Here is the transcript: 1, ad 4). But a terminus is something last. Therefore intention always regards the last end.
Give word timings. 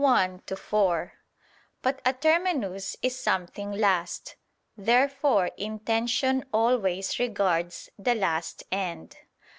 1, 0.03 0.41
ad 0.49 0.57
4). 0.57 1.13
But 1.83 2.01
a 2.03 2.13
terminus 2.13 2.97
is 3.03 3.15
something 3.19 3.71
last. 3.71 4.35
Therefore 4.75 5.51
intention 5.57 6.43
always 6.51 7.19
regards 7.19 7.87
the 7.99 8.15
last 8.15 8.63
end. 8.71 9.17